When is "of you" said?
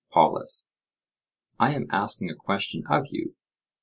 2.89-3.35